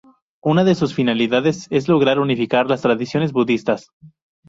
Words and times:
Una 0.41 0.63
de 0.63 0.73
sus 0.73 0.95
finalidades 0.95 1.67
es 1.69 1.87
lograr 1.87 2.17
unificar 2.17 2.65
las 2.67 2.81
tradiciones 2.81 3.33
budistas. 3.33 3.91